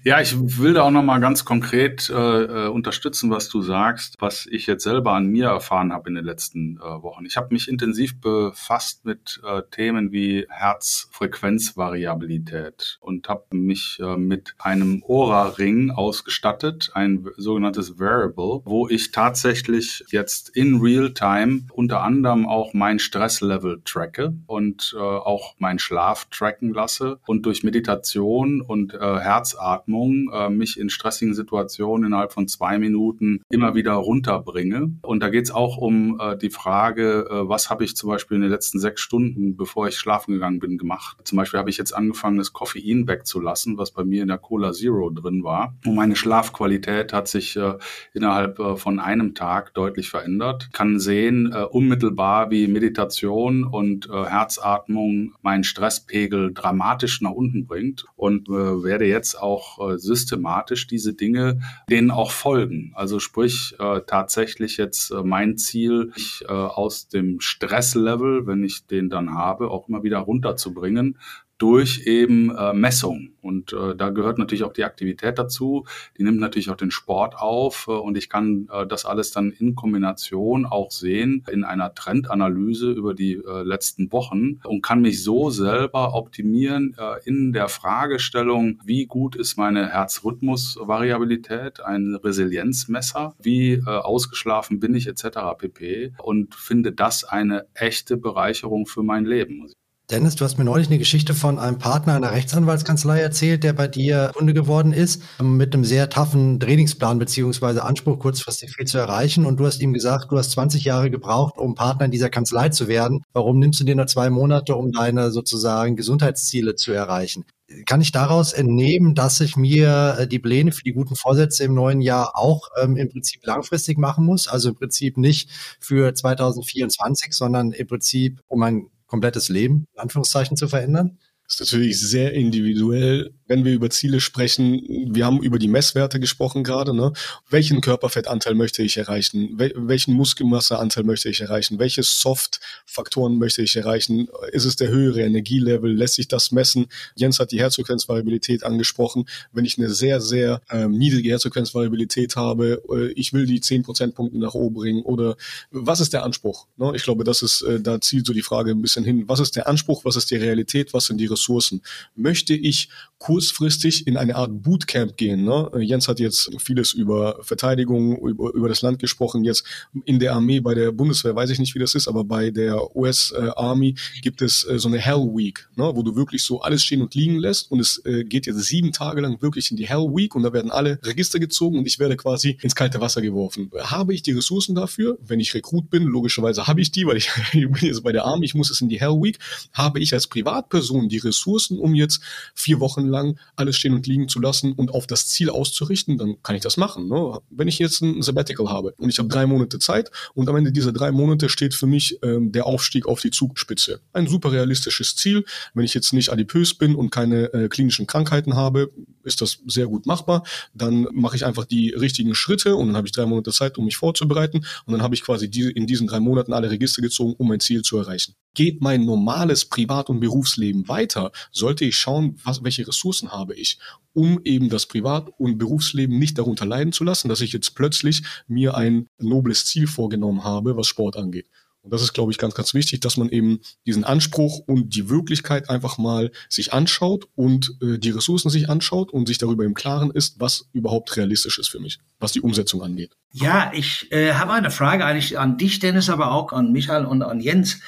[0.08, 4.46] Ja, ich will da auch nochmal ganz konkret äh, äh, unterstützen, was du sagst, was
[4.46, 7.26] ich jetzt selber an mir erfahren habe in den letzten äh, Wochen.
[7.26, 14.56] Ich habe mich intensiv befasst mit äh, Themen wie Herzfrequenzvariabilität und habe mich äh, mit
[14.60, 22.74] einem Ora-Ring ausgestattet, ein sogenanntes Variable, wo ich tatsächlich jetzt in Real-Time unter anderem auch
[22.74, 29.00] mein Stresslevel tracke und äh, auch meinen Schlaf tracken lasse und durch Meditation und äh,
[29.00, 34.94] Herzatmung Atmung äh, mich in stressigen Situationen innerhalb von zwei Minuten immer wieder runterbringe.
[35.02, 38.36] Und da geht es auch um äh, die Frage, äh, was habe ich zum Beispiel
[38.36, 41.18] in den letzten sechs Stunden, bevor ich schlafen gegangen bin, gemacht.
[41.24, 44.72] Zum Beispiel habe ich jetzt angefangen, das Koffein wegzulassen, was bei mir in der Cola
[44.72, 45.76] Zero drin war.
[45.86, 47.76] Und meine Schlafqualität hat sich äh,
[48.14, 50.70] innerhalb äh, von einem Tag deutlich verändert.
[50.74, 58.48] Kann sehen, äh, unmittelbar wie Meditation und Herzatmung meinen Stresspegel dramatisch nach unten bringt und
[58.50, 62.92] werde jetzt auch auch äh, systematisch diese Dinge denen auch folgen.
[62.96, 68.86] Also sprich äh, tatsächlich jetzt äh, mein Ziel, mich äh, aus dem Stresslevel, wenn ich
[68.86, 71.18] den dann habe, auch immer wieder runterzubringen
[71.58, 73.30] durch eben äh, Messung.
[73.42, 75.86] Und äh, da gehört natürlich auch die Aktivität dazu.
[76.18, 79.52] Die nimmt natürlich auch den Sport auf äh, und ich kann äh, das alles dann
[79.52, 85.24] in Kombination auch sehen in einer Trendanalyse über die äh, letzten Wochen und kann mich
[85.24, 93.74] so selber optimieren äh, in der Fragestellung, wie gut ist meine Herzrhythmusvariabilität, ein Resilienzmesser, wie
[93.74, 95.40] äh, ausgeschlafen bin ich etc.
[95.58, 96.14] pp.
[96.22, 99.68] Und finde das eine echte Bereicherung für mein Leben.
[100.10, 103.90] Dennis, du hast mir neulich eine Geschichte von einem Partner einer Rechtsanwaltskanzlei erzählt, der bei
[103.90, 109.46] dir Kunde geworden ist, mit einem sehr taffen Trainingsplan beziehungsweise Anspruch, kurzfristig viel zu erreichen.
[109.46, 112.70] Und du hast ihm gesagt, du hast 20 Jahre gebraucht, um Partner in dieser Kanzlei
[112.70, 113.24] zu werden.
[113.34, 117.44] Warum nimmst du dir nur zwei Monate, um deine sozusagen Gesundheitsziele zu erreichen?
[117.86, 121.74] Kann ich daraus entnehmen, dass ich mir äh, die Pläne für die guten Vorsätze im
[121.74, 124.48] neuen Jahr auch ähm, im Prinzip langfristig machen muss?
[124.48, 125.50] Also im Prinzip nicht
[125.82, 131.18] für 2024, sondern im Prinzip um ein komplettes Leben, in Anführungszeichen, zu verändern?
[131.46, 136.20] Das ist natürlich sehr individuell wenn wir über Ziele sprechen, wir haben über die Messwerte
[136.20, 137.14] gesprochen gerade, ne?
[137.50, 139.58] Welchen Körperfettanteil möchte ich erreichen?
[139.58, 141.80] Wel welchen Muskelmasseanteil möchte ich erreichen?
[141.80, 144.28] Welche Soft-Faktoren möchte ich erreichen?
[144.52, 145.92] Ist es der höhere Energielevel?
[145.92, 146.88] Lässt sich das messen?
[147.16, 149.26] Jens hat die Herzfrequenzvariabilität angesprochen.
[149.52, 154.38] Wenn ich eine sehr, sehr ähm, niedrige Herzfrequenzvariabilität habe, äh, ich will die 10 Prozentpunkte
[154.38, 155.38] nach oben bringen oder
[155.72, 156.68] was ist der Anspruch?
[156.78, 156.92] Ne?
[156.96, 159.24] Ich glaube, das ist, äh, da zielt so die Frage ein bisschen hin.
[159.28, 160.06] Was ist der Anspruch?
[160.06, 160.94] Was ist die Realität?
[160.94, 161.82] Was sind die Ressourcen?
[162.16, 162.90] Möchte ich
[163.38, 165.44] kurzfristig in eine Art Bootcamp gehen.
[165.44, 165.70] Ne?
[165.82, 169.44] Jens hat jetzt vieles über Verteidigung, über, über das Land gesprochen.
[169.44, 169.64] Jetzt
[170.06, 172.96] in der Armee, bei der Bundeswehr, weiß ich nicht, wie das ist, aber bei der
[172.96, 175.92] US äh, Army gibt es äh, so eine Hell Week, ne?
[175.94, 177.70] wo du wirklich so alles stehen und liegen lässt.
[177.70, 180.52] Und es äh, geht jetzt sieben Tage lang wirklich in die Hell Week und da
[180.52, 183.70] werden alle Register gezogen und ich werde quasi ins kalte Wasser geworfen.
[183.78, 185.20] Habe ich die Ressourcen dafür?
[185.24, 188.26] Wenn ich Rekrut bin, logischerweise habe ich die, weil ich, ich bin jetzt bei der
[188.26, 189.38] Army, ich muss es in die Hell Week.
[189.74, 192.20] Habe ich als Privatperson die Ressourcen, um jetzt
[192.56, 196.18] vier Wochen lang lang alles stehen und liegen zu lassen und auf das Ziel auszurichten,
[196.18, 197.08] dann kann ich das machen.
[197.08, 197.40] Ne?
[197.50, 200.72] Wenn ich jetzt ein Sabbatical habe und ich habe drei Monate Zeit und am Ende
[200.72, 204.02] dieser drei Monate steht für mich ähm, der Aufstieg auf die Zugspitze.
[204.14, 205.46] Ein super realistisches Ziel.
[205.74, 208.92] Wenn ich jetzt nicht adipös bin und keine äh, klinischen Krankheiten habe,
[209.24, 210.44] ist das sehr gut machbar.
[210.74, 213.86] Dann mache ich einfach die richtigen Schritte und dann habe ich drei Monate Zeit, um
[213.86, 217.36] mich vorzubereiten und dann habe ich quasi die, in diesen drei Monaten alle Register gezogen,
[217.38, 218.34] um mein Ziel zu erreichen.
[218.54, 223.80] Geht mein normales Privat- und Berufsleben weiter, sollte ich schauen, was, welche Ressourcen habe ich,
[224.14, 228.24] um eben das Privat- und Berufsleben nicht darunter leiden zu lassen, dass ich jetzt plötzlich
[228.48, 231.48] mir ein nobles Ziel vorgenommen habe, was Sport angeht.
[231.88, 235.08] Und das ist, glaube ich, ganz, ganz wichtig, dass man eben diesen Anspruch und die
[235.10, 239.74] Wirklichkeit einfach mal sich anschaut und äh, die Ressourcen sich anschaut und sich darüber im
[239.74, 243.16] Klaren ist, was überhaupt realistisch ist für mich, was die Umsetzung angeht.
[243.32, 247.22] Ja, ich äh, habe eine Frage eigentlich an dich, Dennis, aber auch an Michael und
[247.22, 247.80] an Jens.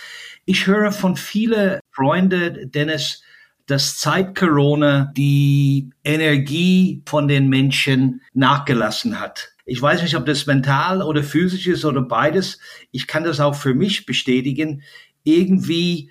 [0.45, 3.21] Ich höre von vielen Freunden, Dennis,
[3.69, 9.49] dass seit Corona die Energie von den Menschen nachgelassen hat.
[9.65, 12.59] Ich weiß nicht, ob das mental oder physisch ist oder beides.
[12.91, 14.81] Ich kann das auch für mich bestätigen.
[15.23, 16.09] Irgendwie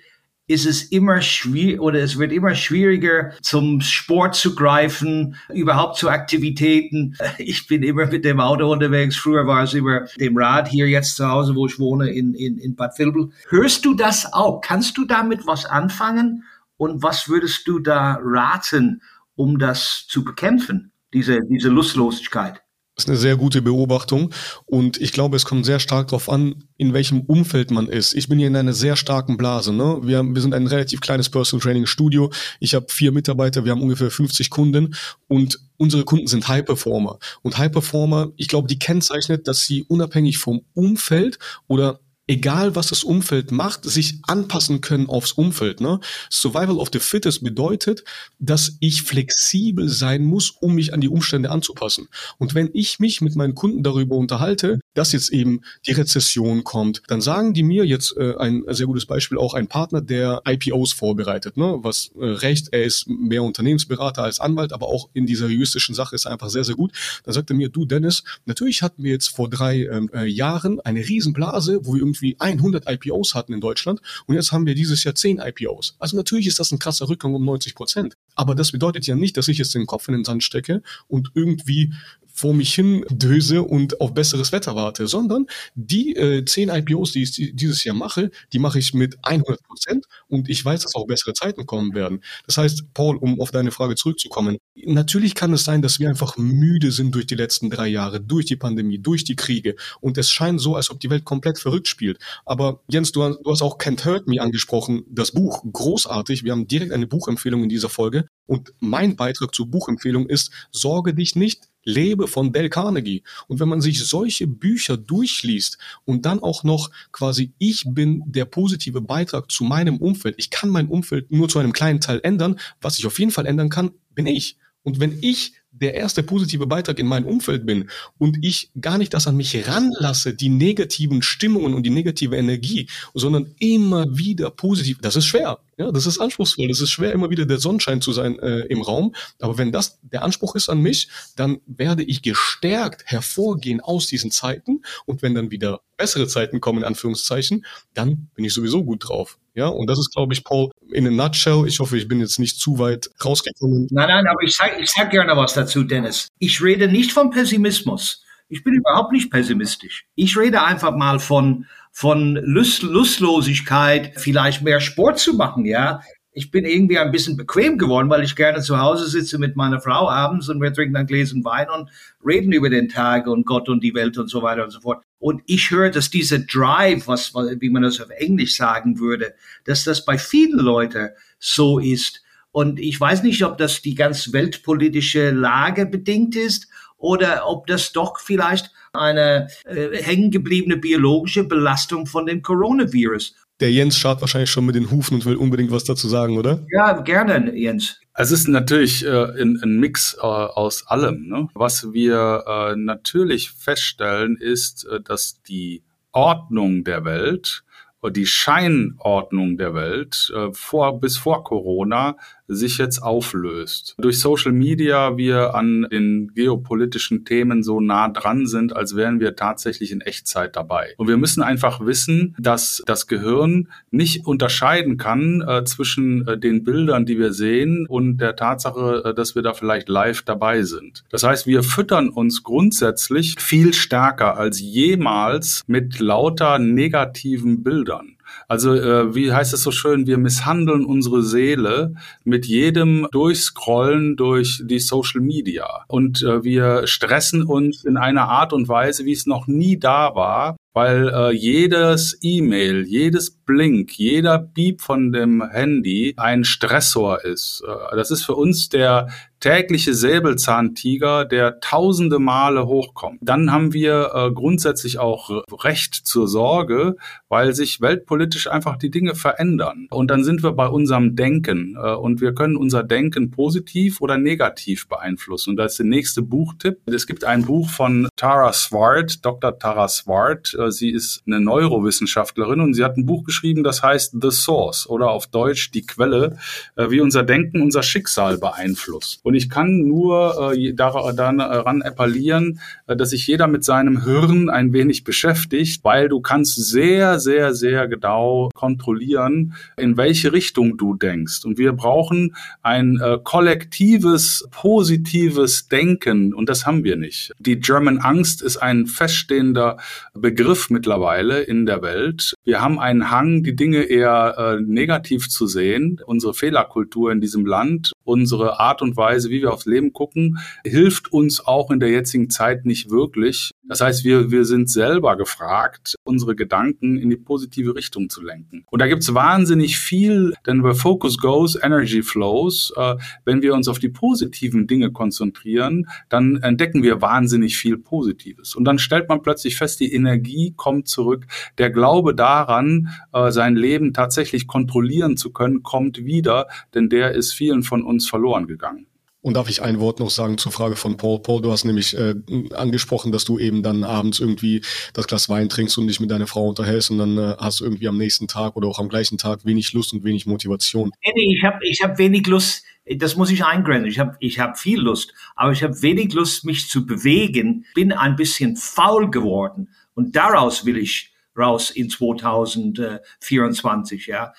[0.49, 6.09] ist es immer schwierig oder es wird immer schwieriger zum Sport zu greifen, überhaupt zu
[6.09, 7.15] Aktivitäten.
[7.37, 9.15] Ich bin immer mit dem Auto unterwegs.
[9.15, 12.57] Früher war es über dem Rad hier jetzt zu Hause, wo ich wohne in, in,
[12.57, 13.29] in Bad Vilbel.
[13.49, 14.61] Hörst du das auch?
[14.61, 16.43] Kannst du damit was anfangen?
[16.79, 19.01] Und was würdest du da raten,
[19.35, 22.63] um das zu bekämpfen, diese, diese Lustlosigkeit?
[22.95, 24.33] Das ist eine sehr gute Beobachtung
[24.65, 28.13] und ich glaube, es kommt sehr stark darauf an, in welchem Umfeld man ist.
[28.13, 29.73] Ich bin hier in einer sehr starken Blase.
[29.73, 29.99] Ne?
[30.03, 32.31] Wir, wir sind ein relativ kleines Personal Training Studio.
[32.61, 34.95] Ich habe vier Mitarbeiter, wir haben ungefähr 50 Kunden
[35.27, 37.19] und unsere Kunden sind High Performer.
[37.41, 42.87] Und High Performer, ich glaube, die kennzeichnet, dass sie unabhängig vom Umfeld oder egal was
[42.87, 45.81] das Umfeld macht, sich anpassen können aufs Umfeld.
[45.81, 45.99] Ne?
[46.29, 48.03] Survival of the Fittest bedeutet,
[48.37, 52.07] dass ich flexibel sein muss, um mich an die Umstände anzupassen.
[52.37, 57.01] Und wenn ich mich mit meinen Kunden darüber unterhalte, dass jetzt eben die Rezession kommt,
[57.07, 60.93] dann sagen die mir jetzt äh, ein sehr gutes Beispiel auch ein Partner, der IPOs
[60.93, 61.79] vorbereitet, ne?
[61.81, 66.15] was äh, recht, er ist mehr Unternehmensberater als Anwalt, aber auch in dieser juristischen Sache
[66.15, 66.91] ist er einfach sehr, sehr gut.
[67.23, 70.79] Dann sagt er mir, du Dennis, natürlich hatten wir jetzt vor drei ähm, äh, Jahren
[70.81, 74.75] eine Riesenblase, wo wir irgendwie irgendwie 100 IPOs hatten in Deutschland und jetzt haben wir
[74.75, 75.95] dieses Jahr 10 IPOs.
[75.99, 78.17] Also natürlich ist das ein krasser Rückgang um 90 Prozent.
[78.35, 81.31] Aber das bedeutet ja nicht, dass ich jetzt den Kopf in den Sand stecke und
[81.33, 81.93] irgendwie
[82.33, 87.23] vor mich hin döse und auf besseres Wetter warte, sondern die äh, zehn IPOs, die
[87.23, 91.07] ich dieses Jahr mache, die mache ich mit 100 Prozent und ich weiß, dass auch
[91.07, 92.23] bessere Zeiten kommen werden.
[92.45, 96.37] Das heißt, Paul, um auf deine Frage zurückzukommen, natürlich kann es sein, dass wir einfach
[96.37, 100.31] müde sind durch die letzten drei Jahre, durch die Pandemie, durch die Kriege und es
[100.31, 102.19] scheint so, als ob die Welt komplett verrückt spielt.
[102.45, 106.43] Aber Jens, du, du hast auch Can't Hurt Me angesprochen, das Buch, großartig.
[106.43, 111.13] Wir haben direkt eine Buchempfehlung in dieser Folge und mein Beitrag zur Buchempfehlung ist, sorge
[111.13, 113.23] dich nicht, lebe von Dale Carnegie.
[113.47, 118.45] Und wenn man sich solche Bücher durchliest und dann auch noch quasi, ich bin der
[118.45, 122.59] positive Beitrag zu meinem Umfeld, ich kann mein Umfeld nur zu einem kleinen Teil ändern,
[122.81, 124.57] was ich auf jeden Fall ändern kann, bin ich.
[124.83, 129.13] Und wenn ich der erste positive Beitrag in meinem Umfeld bin und ich gar nicht
[129.13, 134.99] das an mich ranlasse, die negativen Stimmungen und die negative Energie, sondern immer wieder positiv,
[135.01, 135.59] das ist schwer.
[135.79, 136.67] Ja, das ist anspruchsvoll.
[136.67, 139.15] Das ist schwer, immer wieder der Sonnenschein zu sein äh, im Raum.
[139.39, 144.29] Aber wenn das der Anspruch ist an mich, dann werde ich gestärkt hervorgehen aus diesen
[144.29, 144.81] Zeiten.
[145.05, 149.37] Und wenn dann wieder bessere Zeiten kommen, in Anführungszeichen, dann bin ich sowieso gut drauf.
[149.53, 151.63] Ja, und das ist, glaube ich, Paul, in a nutshell.
[151.65, 153.87] Ich hoffe, ich bin jetzt nicht zu weit rausgekommen.
[153.89, 156.27] Nein, nein, aber ich sage ich sag gerne was dazu, Dennis.
[156.39, 158.25] Ich rede nicht von Pessimismus.
[158.49, 160.07] Ich bin überhaupt nicht pessimistisch.
[160.15, 161.67] Ich rede einfach mal von,
[161.99, 165.99] von Lust, Lustlosigkeit, vielleicht mehr Sport zu machen, ja.
[166.31, 169.81] Ich bin irgendwie ein bisschen bequem geworden, weil ich gerne zu Hause sitze mit meiner
[169.81, 171.89] Frau abends und wir trinken ein Gläschen Wein und
[172.25, 175.03] reden über den Tag und Gott und die Welt und so weiter und so fort.
[175.17, 179.33] Und ich höre, dass dieser Drive, was, wie man das auf Englisch sagen würde,
[179.65, 182.23] dass das bei vielen Leuten so ist.
[182.53, 187.91] Und ich weiß nicht, ob das die ganz weltpolitische Lage bedingt ist oder ob das
[187.91, 193.35] doch vielleicht eine äh, hängengebliebene biologische Belastung von dem Coronavirus.
[193.59, 196.65] Der Jens schaut wahrscheinlich schon mit den Hufen und will unbedingt was dazu sagen, oder?
[196.71, 197.99] Ja, gerne, Jens.
[198.13, 201.27] Es ist natürlich äh, ein, ein Mix äh, aus allem.
[201.27, 201.47] Ne?
[201.53, 207.63] Was wir äh, natürlich feststellen, ist, äh, dass die Ordnung der Welt
[208.07, 212.15] die Scheinordnung der Welt äh, vor, bis vor Corona
[212.49, 213.95] sich jetzt auflöst.
[213.99, 219.35] Durch Social Media wir an den geopolitischen Themen so nah dran sind, als wären wir
[219.35, 220.93] tatsächlich in Echtzeit dabei.
[220.97, 226.63] Und wir müssen einfach wissen, dass das Gehirn nicht unterscheiden kann äh, zwischen äh, den
[226.63, 231.03] Bildern, die wir sehen und der Tatsache, äh, dass wir da vielleicht live dabei sind.
[231.11, 238.15] Das heißt, wir füttern uns grundsätzlich viel stärker als jemals mit lauter negativen Bildern.
[238.47, 244.61] Also äh, wie heißt es so schön, wir misshandeln unsere Seele mit jedem Durchscrollen durch
[244.63, 245.83] die Social Media.
[245.87, 250.15] Und äh, wir stressen uns in einer Art und Weise, wie es noch nie da
[250.15, 257.63] war, weil äh, jedes E-Mail, jedes Blink, jeder Beep von dem Handy ein Stressor ist.
[257.67, 259.07] Äh, das ist für uns der
[259.39, 263.19] tägliche Säbelzahntiger, der tausende Male hochkommt.
[263.21, 266.95] Dann haben wir äh, grundsätzlich auch Recht zur Sorge,
[267.29, 269.87] weil sich weltpolitisch einfach die Dinge verändern.
[269.89, 274.17] Und dann sind wir bei unserem Denken äh, und wir können unser Denken positiv oder
[274.17, 275.51] negativ beeinflussen.
[275.51, 276.79] Und da ist der nächste Buchtipp.
[276.85, 279.57] Es gibt ein Buch von Tara Swart, Dr.
[279.57, 284.15] Tara Swart, Äh, sie ist eine Neurowissenschaftlerin und sie hat ein Buch geschrieben, das heißt
[284.21, 286.37] The Source oder auf Deutsch die Quelle,
[286.75, 289.19] äh, wie unser Denken unser Schicksal beeinflusst.
[289.23, 295.03] Und ich kann nur äh, daran appellieren, dass sich jeder mit seinem Hirn ein wenig
[295.03, 301.45] beschäftigt, weil du kannst sehr, sehr, sehr genau kontrollieren, in welche Richtung du denkst.
[301.45, 307.31] Und wir brauchen ein kollektives, positives Denken und das haben wir nicht.
[307.39, 309.77] Die German Angst ist ein feststehender
[310.13, 312.33] Begriff mittlerweile in der Welt.
[312.49, 316.01] Wir haben einen Hang, die Dinge eher äh, negativ zu sehen.
[316.07, 321.13] Unsere Fehlerkultur in diesem Land, unsere Art und Weise, wie wir aufs Leben gucken, hilft
[321.13, 323.51] uns auch in der jetzigen Zeit nicht wirklich.
[323.67, 328.65] Das heißt, wir, wir sind selber gefragt, unsere Gedanken in die positive Richtung zu lenken.
[328.71, 332.73] Und da gibt's wahnsinnig viel, denn where focus goes, energy flows.
[332.75, 338.55] Äh, wenn wir uns auf die positiven Dinge konzentrieren, dann entdecken wir wahnsinnig viel Positives.
[338.55, 341.27] Und dann stellt man plötzlich fest, die Energie kommt zurück.
[341.59, 347.33] Der Glaube daran, äh, sein Leben tatsächlich kontrollieren zu können, kommt wieder, denn der ist
[347.33, 348.85] vielen von uns verloren gegangen.
[349.21, 351.21] Und darf ich ein Wort noch sagen zur Frage von Paul?
[351.21, 352.15] Paul, du hast nämlich äh,
[352.55, 354.61] angesprochen, dass du eben dann abends irgendwie
[354.93, 357.65] das Glas Wein trinkst und dich mit deiner Frau unterhältst und dann äh, hast du
[357.65, 360.91] irgendwie am nächsten Tag oder auch am gleichen Tag wenig Lust und wenig Motivation.
[361.03, 363.89] Nee, nee, ich habe ich hab wenig Lust, das muss ich eingrenzen.
[363.89, 367.91] Ich habe ich hab viel Lust, aber ich habe wenig Lust, mich zu bewegen, bin
[367.91, 371.08] ein bisschen faul geworden und daraus will ich
[371.39, 374.33] raus in 2024, ja.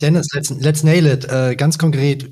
[0.00, 1.24] Dennis, let's, let's nail it.
[1.24, 2.30] Äh, ganz konkret,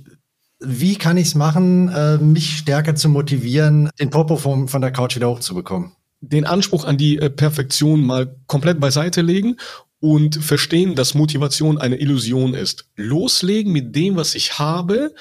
[0.61, 4.93] wie kann ich es machen, äh, mich stärker zu motivieren, den Popo von, von der
[4.93, 5.93] Couch wieder hochzubekommen?
[6.21, 9.57] Den Anspruch an die äh, Perfektion mal komplett beiseite legen
[10.01, 12.87] und verstehen, dass Motivation eine Illusion ist.
[12.97, 15.15] Loslegen mit dem, was ich habe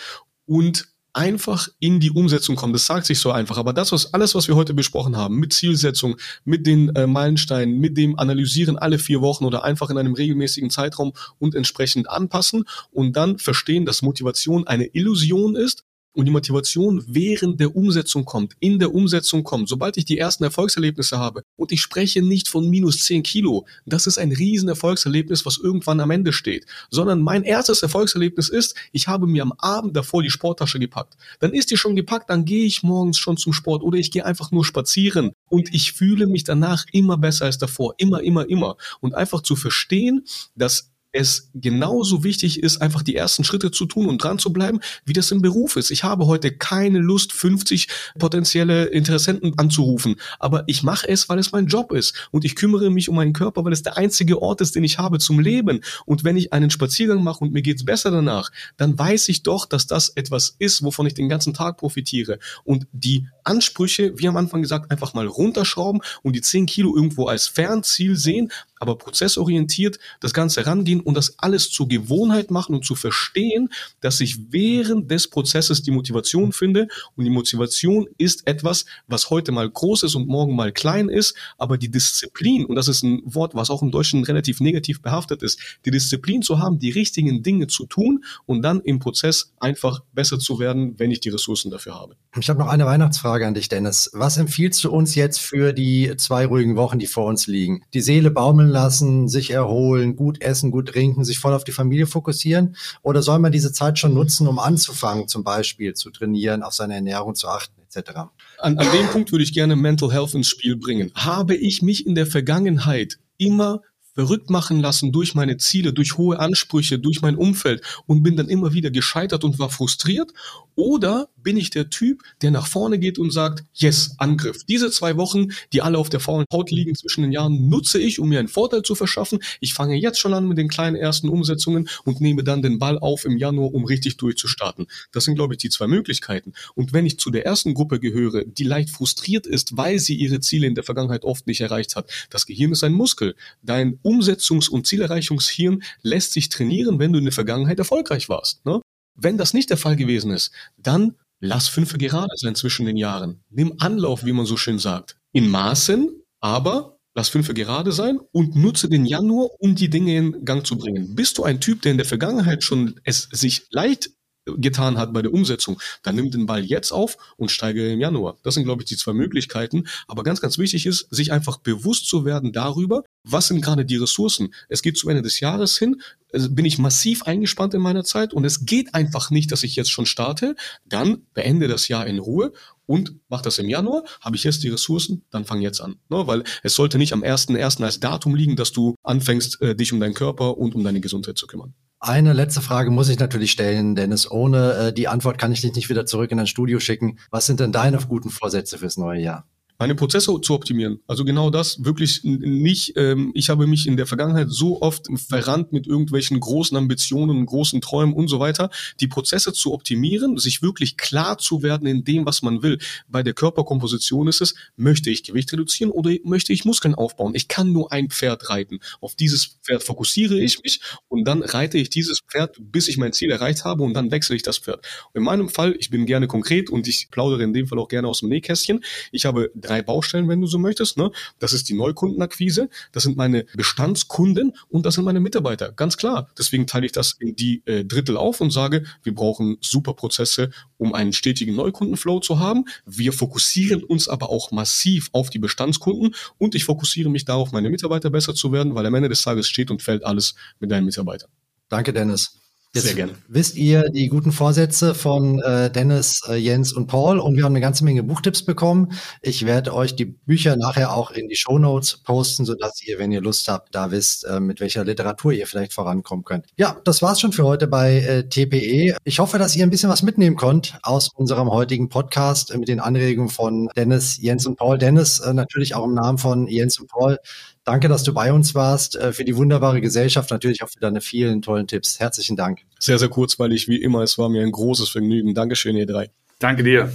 [0.45, 2.74] und einfach in die Umsetzung kommen.
[2.74, 5.54] Das sagt sich so einfach, aber das, was alles, was wir heute besprochen haben, mit
[5.54, 10.13] Zielsetzung, mit den äh, Meilensteinen, mit dem Analysieren alle vier Wochen oder einfach in einem
[10.13, 16.32] regelmäßigen Zeitraum und entsprechend anpassen und dann verstehen, dass Motivation eine Illusion ist und die
[16.32, 21.43] Motivation während der Umsetzung kommt, in der Umsetzung kommt, sobald ich die ersten Erfolgserlebnisse habe
[21.56, 26.00] und ich spreche nicht von minus 10 Kilo, das ist ein riesen Erfolgserlebnis, was irgendwann
[26.00, 30.30] am Ende steht, sondern mein erstes Erfolgserlebnis ist, ich habe mir am Abend davor die
[30.30, 31.15] Sporttasche gepackt.
[31.39, 34.26] Dann ist die schon gepackt, dann gehe ich morgens schon zum Sport oder ich gehe
[34.26, 38.78] einfach nur spazieren und ich fühle mich danach immer besser als davor, immer, immer, immer.
[39.00, 44.08] Und einfach zu verstehen, dass es genauso wichtig ist, einfach die ersten Schritte zu tun
[44.08, 45.91] und dran zu bleiben, wie das im Beruf ist.
[45.91, 51.52] Ich habe heute keine Lust, 50 potenzielle Interessenten anzurufen, aber ich mache es, weil es
[51.52, 54.62] mein Job ist und ich kümmere mich um meinen Körper, weil es der einzige Ort
[54.62, 55.82] ist, den ich habe zum Leben.
[56.06, 59.65] Und wenn ich einen Spaziergang mache und mir geht's besser danach, dann weiß ich doch,
[59.65, 62.39] dass das etwas ist, wovon ich den ganzen Tag profitiere.
[62.63, 67.28] Und die Ansprüche, wie am Anfang gesagt, einfach mal runterschrauben und die 10 Kilo irgendwo
[67.28, 72.85] als Fernziel sehen, aber prozessorientiert das Ganze rangehen und das alles zur Gewohnheit machen und
[72.85, 78.85] zu verstehen, dass ich während des Prozesses die Motivation finde und die Motivation ist etwas,
[79.07, 82.87] was heute mal groß ist und morgen mal klein ist, aber die Disziplin, und das
[82.87, 86.79] ist ein Wort, was auch im Deutschen relativ negativ behaftet ist, die Disziplin zu haben,
[86.79, 91.19] die richtigen Dinge zu tun und dann im Prozess einfach besser zu werden, wenn ich
[91.19, 92.15] die Ressourcen dafür habe.
[92.37, 94.09] Ich habe noch eine Weihnachtsfrage an dich, Dennis.
[94.13, 97.83] Was empfiehlst du uns jetzt für die zwei ruhigen Wochen, die vor uns liegen?
[97.93, 102.08] Die Seele baumeln lassen, sich erholen, gut essen, gut trinken, sich voll auf die Familie
[102.08, 102.75] fokussieren?
[103.01, 106.95] Oder soll man diese Zeit schon nutzen, um anzufangen, zum Beispiel zu trainieren, auf seine
[106.95, 108.12] Ernährung zu achten, etc.?
[108.60, 111.12] An, an dem Punkt würde ich gerne Mental Health ins Spiel bringen.
[111.15, 113.82] Habe ich mich in der Vergangenheit immer
[114.13, 118.50] verrückt machen lassen durch meine Ziele, durch hohe Ansprüche, durch mein Umfeld und bin dann
[118.50, 120.32] immer wieder gescheitert und war frustriert?
[120.76, 124.63] Oder bin ich der Typ, der nach vorne geht und sagt, yes, Angriff.
[124.65, 128.19] Diese zwei Wochen, die alle auf der faulen Haut liegen zwischen den Jahren, nutze ich,
[128.19, 129.39] um mir einen Vorteil zu verschaffen.
[129.60, 133.00] Ich fange jetzt schon an mit den kleinen ersten Umsetzungen und nehme dann den Ball
[133.00, 134.88] auf im Januar, um richtig durchzustarten.
[135.12, 136.54] Das sind, glaube ich, die zwei Möglichkeiten.
[136.76, 140.39] Und wenn ich zu der ersten Gruppe gehöre, die leicht frustriert ist, weil sie ihre
[140.39, 143.36] Ziele in der Vergangenheit oft nicht erreicht hat, das Gehirn ist ein Muskel.
[143.62, 148.65] Dein Umsetzungs- und Zielerreichungshirn lässt sich trainieren, wenn du in der Vergangenheit erfolgreich warst.
[148.65, 148.81] Ne?
[149.15, 153.43] Wenn das nicht der Fall gewesen ist, dann lass fünf gerade sein zwischen den Jahren.
[153.49, 155.17] Nimm Anlauf, wie man so schön sagt.
[155.33, 156.09] In Maßen,
[156.39, 160.77] aber lass fünf gerade sein und nutze den Januar, um die Dinge in Gang zu
[160.77, 161.15] bringen.
[161.15, 164.11] Bist du ein Typ, der in der Vergangenheit schon es sich leicht
[164.45, 168.38] getan hat bei der Umsetzung, dann nimm den Ball jetzt auf und steige im Januar.
[168.43, 169.86] Das sind, glaube ich, die zwei Möglichkeiten.
[170.08, 173.97] Aber ganz, ganz wichtig ist, sich einfach bewusst zu werden darüber, was sind gerade die
[173.97, 174.54] Ressourcen.
[174.67, 176.01] Es geht zu Ende des Jahres hin,
[176.34, 179.75] also bin ich massiv eingespannt in meiner Zeit und es geht einfach nicht, dass ich
[179.75, 180.56] jetzt schon starte.
[180.86, 182.54] Dann beende das Jahr in Ruhe
[182.86, 184.04] und mach das im Januar.
[184.21, 185.97] Habe ich jetzt die Ressourcen, dann fang jetzt an.
[186.10, 186.25] Ne?
[186.27, 187.84] Weil es sollte nicht am 1.1.
[187.84, 191.38] als Datum liegen, dass du anfängst, äh, dich um deinen Körper und um deine Gesundheit
[191.38, 191.73] zu kümmern.
[192.03, 194.29] Eine letzte Frage muss ich natürlich stellen, Dennis.
[194.29, 197.19] Ohne äh, die Antwort kann ich dich nicht wieder zurück in dein Studio schicken.
[197.29, 199.45] Was sind denn deine guten Vorsätze fürs neue Jahr?
[199.82, 201.00] Meine Prozesse zu optimieren.
[201.08, 202.94] Also genau das wirklich nicht.
[202.98, 207.82] Ähm, ich habe mich in der Vergangenheit so oft verrannt mit irgendwelchen großen Ambitionen, großen
[207.82, 208.69] Träumen und so weiter,
[209.00, 212.77] die Prozesse zu optimieren, sich wirklich klar zu werden in dem, was man will.
[213.08, 217.34] Bei der Körperkomposition ist es, möchte ich Gewicht reduzieren oder möchte ich Muskeln aufbauen?
[217.34, 218.82] Ich kann nur ein Pferd reiten.
[219.00, 223.13] Auf dieses Pferd fokussiere ich mich und dann reite ich dieses Pferd, bis ich mein
[223.13, 224.86] Ziel erreicht habe und dann wechsle ich das Pferd.
[225.15, 228.08] in meinem Fall, ich bin gerne konkret und ich plaudere in dem Fall auch gerne
[228.08, 228.84] aus dem Nähkästchen.
[229.12, 230.98] Ich habe drei Baustellen, wenn du so möchtest.
[230.98, 231.12] Ne?
[231.40, 235.72] Das ist die Neukundenakquise, das sind meine Bestandskunden und das sind meine Mitarbeiter.
[235.72, 236.30] Ganz klar.
[236.38, 240.52] Deswegen teile ich das in die äh, Drittel auf und sage, wir brauchen super Prozesse,
[240.78, 242.65] um einen stetigen Neukundenflow zu haben.
[242.86, 247.69] Wir fokussieren uns aber auch massiv auf die Bestandskunden und ich fokussiere mich darauf, meine
[247.69, 250.86] Mitarbeiter besser zu werden, weil am Ende des Tages steht und fällt alles mit deinen
[250.86, 251.30] Mitarbeitern.
[251.69, 252.40] Danke, Dennis.
[252.74, 253.15] Jetzt Sehr gerne.
[253.28, 257.52] Wisst ihr die guten Vorsätze von äh, Dennis, äh, Jens und Paul und wir haben
[257.52, 258.94] eine ganze Menge Buchtipps bekommen.
[259.22, 263.12] Ich werde euch die Bücher nachher auch in die Show Notes posten, sodass ihr, wenn
[263.12, 266.46] ihr Lust habt, da wisst, äh, mit welcher Literatur ihr vielleicht vorankommen könnt.
[266.56, 268.96] Ja, das war's schon für heute bei äh, TPE.
[269.04, 272.69] Ich hoffe, dass ihr ein bisschen was mitnehmen könnt aus unserem heutigen Podcast äh, mit
[272.69, 274.78] den Anregungen von Dennis, Jens und Paul.
[274.78, 277.17] Dennis äh, natürlich auch im Namen von Jens und Paul
[277.63, 280.99] Danke, dass du bei uns warst, äh, für die wunderbare Gesellschaft, natürlich auch für deine
[280.99, 281.99] vielen tollen Tipps.
[281.99, 282.59] Herzlichen Dank.
[282.79, 284.01] Sehr, sehr kurzweilig, wie immer.
[284.01, 285.35] Es war mir ein großes Vergnügen.
[285.35, 286.09] Dankeschön, ihr drei.
[286.39, 286.91] Danke dir.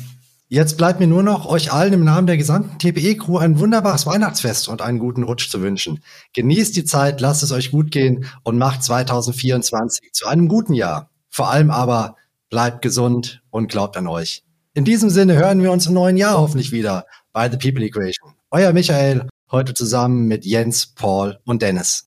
[0.49, 4.69] Jetzt bleibt mir nur noch, euch allen im Namen der gesamten TPE-Crew ein wunderbares Weihnachtsfest
[4.69, 6.01] und einen guten Rutsch zu wünschen.
[6.35, 11.11] Genießt die Zeit, lasst es euch gut gehen und macht 2024 zu einem guten Jahr.
[11.31, 12.17] Vor allem aber
[12.49, 14.45] bleibt gesund und glaubt an euch.
[14.73, 18.35] In diesem Sinne hören wir uns im neuen Jahr hoffentlich wieder bei The People Equation.
[18.53, 22.05] Euer Michael heute zusammen mit Jens, Paul und Dennis.